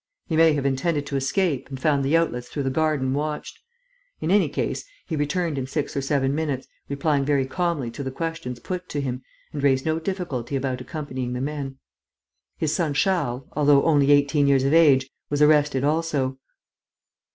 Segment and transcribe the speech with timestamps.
[0.25, 3.59] He may have intended to escape and found the outlets through the garden watched.
[4.19, 8.09] In any case, he returned in six or seven minutes, replied very calmly to the
[8.09, 9.21] questions put to him
[9.53, 11.77] and raised no difficulty about accompanying the men.
[12.57, 16.39] His son Charles, although only eighteen years of age, was arrested also."